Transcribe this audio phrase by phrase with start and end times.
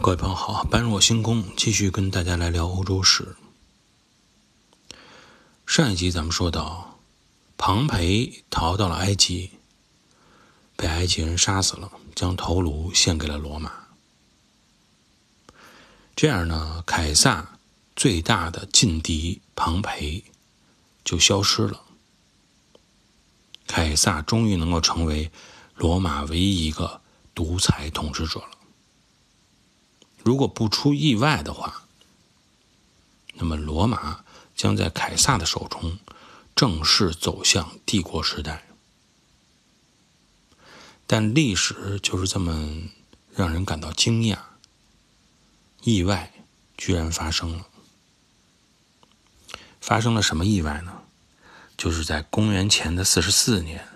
[0.00, 3.36] 各位朋友好，般若星空继续跟大家来聊欧洲史。
[5.66, 6.98] 上一集咱们说到，
[7.58, 9.50] 庞培逃到了埃及，
[10.76, 13.70] 被埃及人杀死了，将头颅献给了罗马。
[16.16, 17.58] 这样呢，凯撒
[17.94, 20.24] 最大的劲敌庞培
[21.04, 21.80] 就消失了，
[23.66, 25.30] 凯撒终于能够成为
[25.76, 27.02] 罗马唯一一个
[27.34, 28.48] 独裁统治者了。
[30.22, 31.82] 如果不出意外的话，
[33.34, 35.98] 那么罗马将在凯撒的手中
[36.54, 38.64] 正式走向帝国时代。
[41.06, 42.82] 但历史就是这么
[43.34, 44.38] 让人感到惊讶，
[45.82, 46.32] 意外
[46.76, 47.66] 居然发生了。
[49.80, 51.02] 发生了什么意外呢？
[51.76, 53.88] 就是在公元前的四十四年，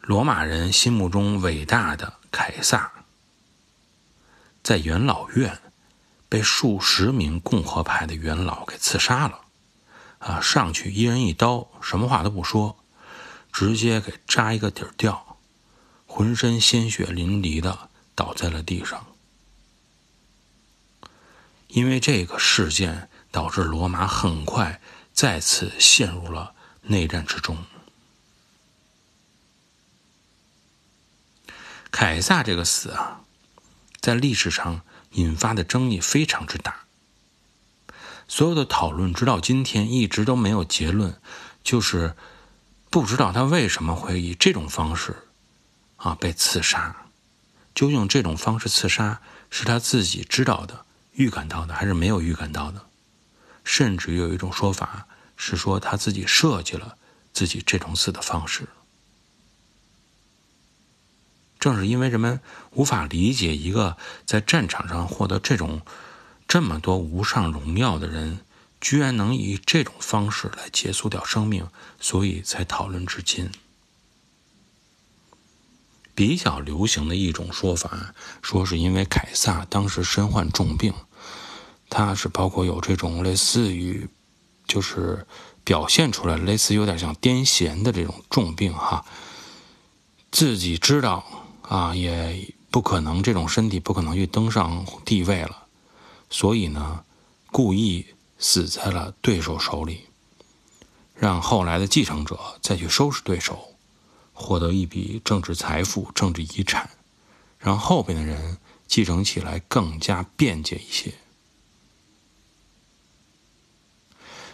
[0.00, 2.99] 罗马人心目中伟大的凯撒。
[4.62, 5.58] 在元老院
[6.28, 9.40] 被数十名共和派的元老给刺杀了，
[10.18, 12.76] 啊，上去一人一刀，什么话都不说，
[13.52, 15.38] 直接给扎一个底儿掉，
[16.06, 19.06] 浑身鲜血淋漓的倒在了地上。
[21.68, 24.80] 因为这个事件，导致罗马很快
[25.12, 27.56] 再次陷入了内战之中。
[31.90, 33.22] 凯撒这个死啊。
[34.00, 34.80] 在历史上
[35.12, 36.84] 引发的争议非常之大，
[38.26, 41.20] 所有的讨论直到今天一直都没有结论，
[41.62, 42.16] 就是
[42.88, 45.16] 不知道他为什么会以这种方式
[45.96, 46.96] 啊被刺杀。
[47.74, 52.86] 究竟这种方式刺杀是他自己知道的、预感到的，还是没有预感到的？
[53.64, 56.96] 甚至有一种说法是说他自己设计了
[57.32, 58.66] 自己这种死的方式。
[61.60, 62.40] 正是因为人们
[62.72, 65.82] 无法理解一个在战场上获得这种
[66.48, 68.40] 这么多无上荣耀的人，
[68.80, 71.68] 居然能以这种方式来结束掉生命，
[72.00, 73.50] 所以才讨论至今。
[76.14, 80.94] 比较流行的一种说法，说是因为凯撒当时身患重病，
[81.88, 84.08] 他是包括有这种类似于，
[84.66, 85.26] 就是
[85.62, 89.04] 表现出来类似有点像癫痫的这种重病哈，
[90.30, 91.46] 自己知道。
[91.70, 95.68] 啊，也不可能，这种身体不可能去登上帝位了，
[96.28, 97.04] 所以呢，
[97.52, 98.06] 故意
[98.40, 100.06] 死在了对手手里，
[101.14, 103.76] 让后来的继承者再去收拾对手，
[104.32, 106.90] 获得一笔政治财富、政治遗产，
[107.56, 111.14] 让后边的人继承起来更加便捷一些。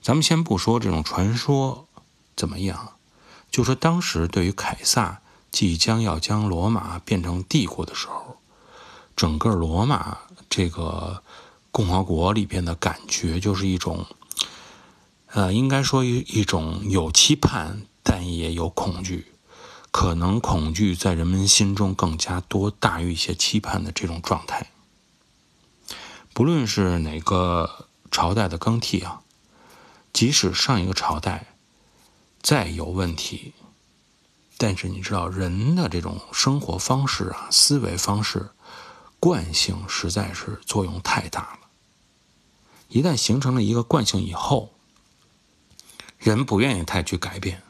[0.00, 1.88] 咱们先不说这种传说
[2.36, 2.92] 怎么样，
[3.50, 5.20] 就说当时对于凯撒。
[5.50, 8.36] 即将要将罗马变成帝国的时候，
[9.16, 10.18] 整个罗马
[10.48, 11.22] 这个
[11.70, 14.06] 共和国里边的感觉就是一种，
[15.26, 19.32] 呃，应该说一一种有期盼，但也有恐惧，
[19.90, 24.70] 可能恐惧在人们心中更加多大于一些期盼的这种状态。
[26.32, 29.20] 不论是哪个朝代的更替啊，
[30.12, 31.54] 即使上一个朝代
[32.40, 33.52] 再有问题。
[34.62, 38.50] 但是你知道，人的这种生活方式啊，思维方式，
[39.18, 41.60] 惯性实在是作用太大了。
[42.88, 44.74] 一旦形成了一个惯性以后，
[46.18, 47.62] 人不愿意太去改变。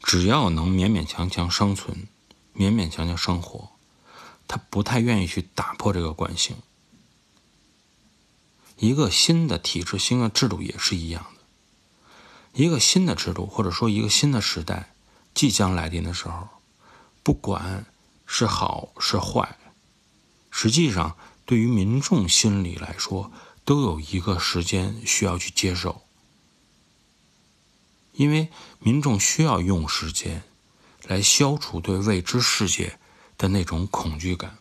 [0.00, 2.06] 只要能勉勉强强生存，
[2.54, 3.70] 勉勉强强生活，
[4.46, 6.54] 他不太愿意去打破这个惯性。
[8.76, 11.42] 一个新的体制、新的制度也是一样的。
[12.52, 14.94] 一个新的制度，或者说一个新的时代。
[15.38, 16.48] 即将来临的时候，
[17.22, 17.86] 不管
[18.26, 19.56] 是好是坏，
[20.50, 21.16] 实际上
[21.46, 23.30] 对于民众心理来说，
[23.64, 26.02] 都有一个时间需要去接受，
[28.14, 28.48] 因为
[28.80, 30.42] 民众需要用时间
[31.04, 32.98] 来消除对未知世界
[33.36, 34.58] 的那种恐惧感。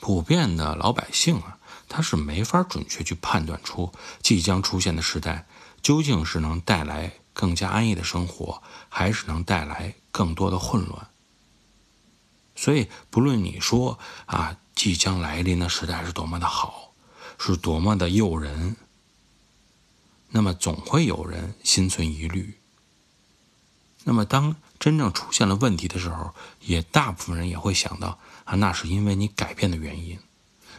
[0.00, 5.46] 普遍的老百姓啊，他是没法准确去判断出即将出现的时代
[5.80, 7.20] 究竟是能带来。
[7.34, 11.08] 更加安逸的生活，还是能带来更多的混乱。
[12.56, 16.92] 所以，不论你说啊，即将来临的时代是多么的好，
[17.38, 18.76] 是多么的诱人，
[20.30, 22.58] 那么总会有人心存疑虑。
[24.04, 30.18] 那么，当真正出现了问题的时候，也大部分人也会想到啊，那是因为你改变的原因，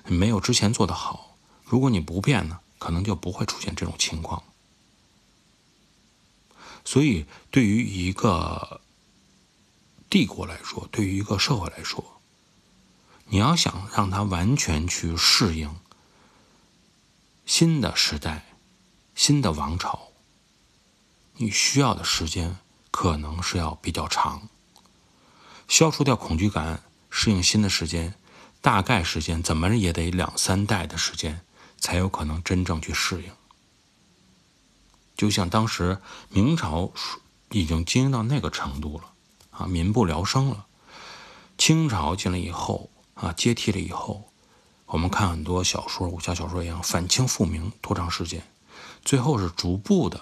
[0.05, 1.35] 没有之前做的好。
[1.63, 4.43] 如果你不变呢，可能就不会出现这种情况。
[6.85, 8.79] 所以，对于一个
[10.09, 12.21] 帝国来说，对于一个社会来说，
[13.25, 15.75] 你要想让他完全去适应
[17.45, 18.55] 新的时代、
[19.15, 20.11] 新的王朝，
[21.37, 22.57] 你需要的时间
[22.91, 24.47] 可能是要比较长。
[25.67, 28.13] 消除掉恐惧感，适应新的时间，
[28.61, 31.41] 大概时间怎么也得两三代的时间，
[31.79, 33.31] 才有可能真正去适应。
[35.15, 36.91] 就像当时明朝
[37.51, 39.11] 已经经营到那个程度了，
[39.51, 40.65] 啊，民不聊生了。
[41.57, 44.29] 清朝进来以后，啊，接替了以后，
[44.87, 48.45] 我们看很多小说，武侠小说一样，反清复明多长时间？
[49.05, 50.21] 最后是逐步的，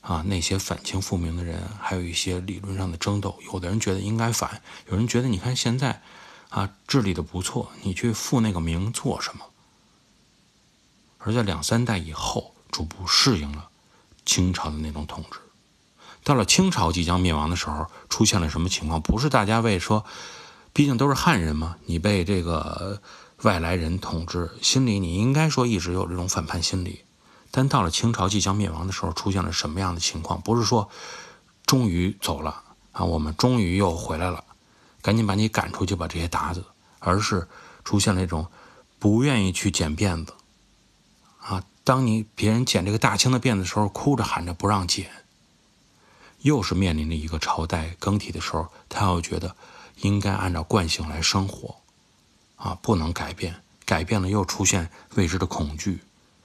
[0.00, 3.36] 啊，那些反清复明的人，还有一些理论上的争斗。
[3.52, 6.02] 有的人觉得应该反，有人觉得你看现在，
[6.50, 9.46] 啊，治理的不错，你去复那个明做什么？
[11.18, 13.69] 而在两三代以后，逐步适应了。
[14.30, 15.40] 清朝的那种统治，
[16.22, 19.02] 到了清朝即将灭亡的时候，出现了什么情况？
[19.02, 20.04] 不是大家为说，
[20.72, 23.02] 毕竟都是汉人嘛，你被这个
[23.42, 27.00] 外来人统治，心里你应该说一直有这种反叛心理。
[27.50, 30.40] 但到了清朝即将灭亡的时候，出现了什么样的情况？
[30.40, 30.88] 不是说
[31.66, 32.62] 终于走了
[32.92, 34.44] 啊，我们终于又回来了，
[35.02, 36.64] 赶紧把你赶出去把这些鞑子，
[37.00, 37.48] 而是
[37.82, 38.46] 出现了一种
[39.00, 40.34] 不愿意去剪辫子
[41.40, 41.64] 啊。
[41.82, 45.10] 当你别人剪这个大清的辫子的时候，哭着喊着不让剪，
[46.42, 49.56] 又是面临着一个朝代更替的时候，他又觉得
[49.96, 51.76] 应该按照惯性来生活，
[52.56, 56.00] 啊，不能改变，改变了又出现未知的恐惧，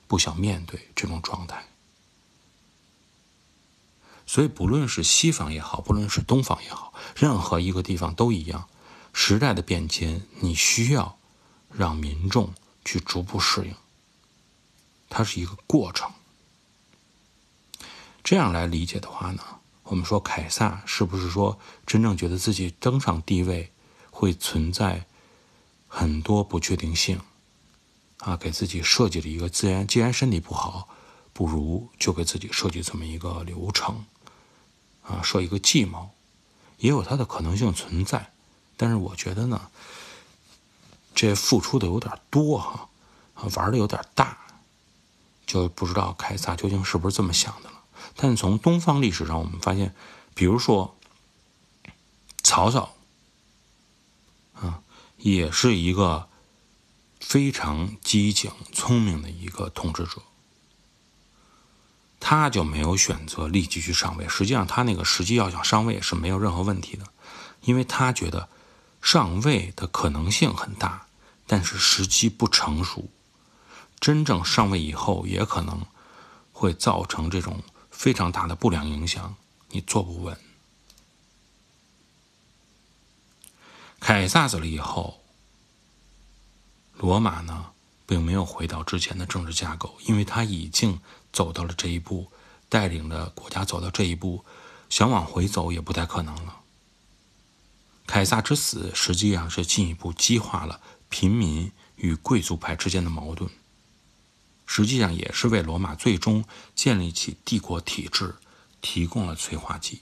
[0.08, 1.66] 不想面对这种状态。
[4.26, 8.68] 所以，不论是西方也好，不论是东方也好，任何一个地方都一样，
[9.14, 11.20] 时代的变迁，你需要
[11.72, 12.54] 让民众
[12.84, 13.76] 去逐步适应。
[15.10, 16.12] 它是一个过程，
[18.24, 19.44] 这样来理解的话呢，
[19.84, 23.72] 我们说凯撒是不是说真正觉得自己登上帝位
[24.10, 25.06] 会存在
[25.88, 27.22] 很多不确定性
[28.20, 28.36] 啊？
[28.36, 30.90] 给自己设计了一个自然，既然身体不好，
[31.32, 34.06] 不如就给自己设计这么一个流程
[35.04, 36.10] 啊，设一个计谋，
[36.78, 38.32] 也有它的可能性存在。
[38.76, 39.70] 但是我觉得呢，
[41.14, 42.90] 这付出的有点多哈，
[43.56, 44.45] 玩的有点大。
[45.56, 47.82] 就不知道凯撒究竟是不是这么想的了。
[48.18, 49.96] 但从东方历史上，我们发现，
[50.34, 50.98] 比如说
[52.44, 52.94] 曹操，
[54.54, 54.82] 啊，
[55.18, 56.28] 也是一个
[57.22, 60.22] 非常机警、聪明的一个统治者。
[62.20, 64.28] 他就没有选择立即去上位。
[64.28, 67.06] 实际上，他那个时机要想上位是没有任何问题的，
[67.62, 68.50] 因为他觉得
[69.02, 71.06] 上位的可能性很大，
[71.48, 73.08] 但是时机不成熟。
[74.06, 75.84] 真正上位以后，也可能
[76.52, 79.36] 会造成这种非常大的不良影响，
[79.70, 80.40] 你坐不稳。
[84.00, 85.22] 凯撒死了以后，
[86.94, 87.72] 罗马呢，
[88.06, 91.02] 并没有回到之前的政治架构，因为他已经
[91.34, 92.32] 走到了这一步，
[92.70, 94.46] 带领着国家走到这一步，
[94.88, 96.62] 想往回走也不太可能了。
[98.06, 100.80] 凯撒之死实际上是进一步激化了
[101.10, 103.50] 平民与贵族派之间的矛盾。
[104.66, 106.46] 实际上也是为罗马最终
[106.76, 108.36] 建立起帝国体制
[108.82, 110.02] 提供了催化剂。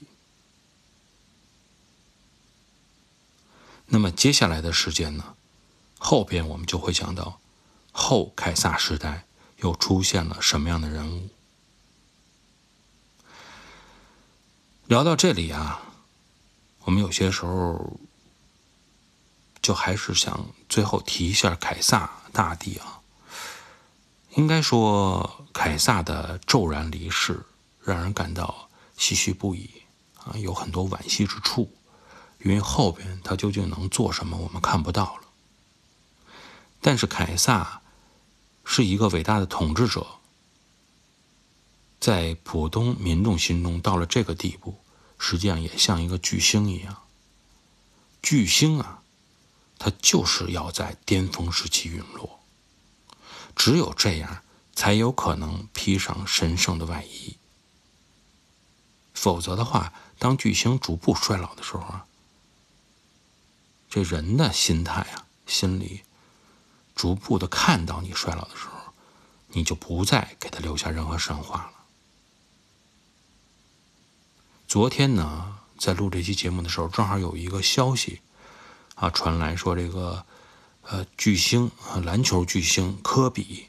[3.86, 5.34] 那么接下来的时间呢？
[5.98, 7.40] 后边我们就会讲到
[7.92, 9.26] 后凯撒时代
[9.58, 11.30] 又出现了什么样的人物。
[14.86, 15.80] 聊到这里啊，
[16.80, 17.98] 我们有些时候
[19.62, 23.00] 就还是想最后提一下凯撒大帝啊。
[24.36, 27.46] 应该说，凯撒的骤然离世
[27.80, 29.70] 让人感到唏嘘不已
[30.24, 31.72] 啊，有很多惋惜之处，
[32.42, 35.22] 因为后边他究竟能做什么，我们看不到了。
[36.80, 37.80] 但是凯撒
[38.64, 40.04] 是一个伟大的统治者，
[42.00, 44.78] 在普通民众心中到了这个地步，
[45.16, 47.02] 实际上也像一个巨星一样。
[48.20, 49.02] 巨星啊，
[49.78, 52.40] 他就是要在巅峰时期陨落。
[53.56, 54.42] 只有这样，
[54.74, 57.36] 才有可能披上神圣的外衣。
[59.12, 62.06] 否则的话，当巨星逐步衰老的时候啊，
[63.88, 66.02] 这人的心态啊，心里
[66.94, 68.92] 逐步的看到你衰老的时候，
[69.48, 71.72] 你就不再给他留下任何神话了。
[74.66, 78.20] 昨天呢，在录这期节目的时候，正好有一个消息
[78.96, 80.26] 啊传来说这个。
[80.86, 83.68] 呃，巨星啊，篮球巨星科比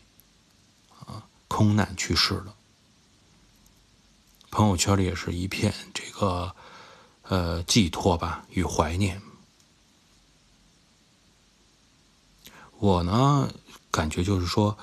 [1.05, 2.55] 啊，空难去世了。
[4.51, 6.55] 朋友圈里也是一片这个
[7.23, 9.21] 呃寄托吧与怀念。
[12.79, 13.53] 我呢，
[13.89, 14.77] 感觉就是说，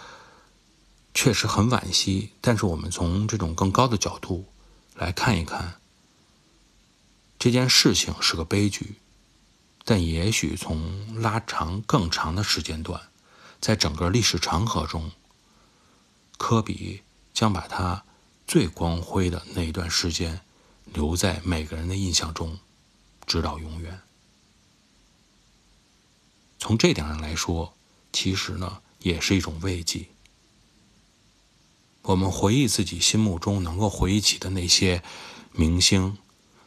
[1.13, 2.31] 确实很惋惜。
[2.41, 4.47] 但是我们从这种更高的角度
[4.95, 5.81] 来看一看，
[7.39, 8.97] 这件事情是个悲剧。
[9.85, 13.01] 但也许从拉长更长的时间段，
[13.61, 15.11] 在整个历史长河中，
[16.39, 17.03] 科比
[17.35, 18.05] 将把他
[18.47, 20.41] 最光辉的那一段时间
[20.85, 22.61] 留在每个人的印象中，
[23.27, 24.01] 直到永远。
[26.61, 27.75] 从这点上来说，
[28.13, 30.07] 其实呢也是一种慰藉。
[32.03, 35.03] 我们回忆自己心目中能够回忆起的那些
[35.51, 36.19] 明星，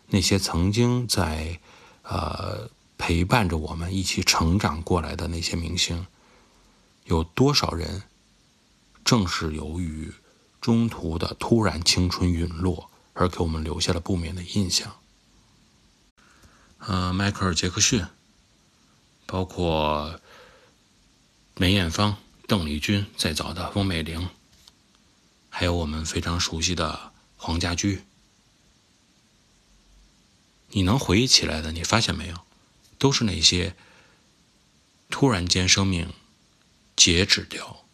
[0.08, 1.62] 那些曾经在
[2.04, 2.70] 呃。
[2.98, 6.08] 陪伴着我们一起成长过来的那些明星，
[7.04, 8.04] 有多少人
[9.04, 10.14] 正是由于
[10.62, 14.96] 中途的突然青春陨落而给我们留下了不免的印象？
[16.80, 18.06] 呃，迈克尔·杰克逊，
[19.26, 20.20] 包括
[21.56, 24.30] 梅艳芳、邓丽君，再早的翁美玲，
[25.50, 28.04] 还有我们非常熟悉的黄家驹，
[30.70, 32.36] 你能回忆起来的，你发现没有？
[32.98, 33.76] 都是那些
[35.10, 36.14] 突然间生命
[36.96, 37.86] 截止掉，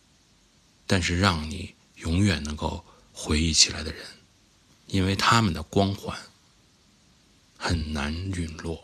[0.87, 4.05] 但是让你永远能够回忆起来的人，
[4.87, 6.19] 因为他们的光环
[7.57, 8.83] 很难陨落。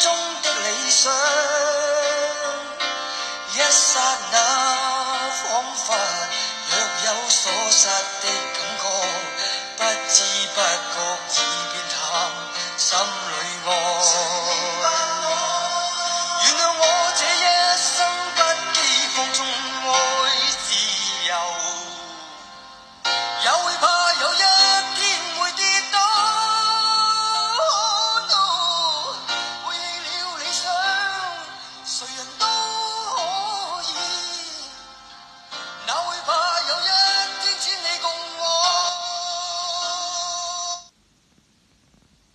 [0.00, 0.10] 中
[0.42, 1.12] 的理想，
[3.52, 4.00] 一刹
[4.32, 4.34] 那
[5.30, 5.94] 仿佛
[6.70, 6.72] 若
[7.04, 8.82] 有所失的感觉，
[9.76, 10.16] 不知
[10.54, 10.96] 不觉
[11.28, 11.38] 已
[11.70, 11.94] 变淡，
[12.78, 13.00] 心里
[13.66, 14.49] 爱。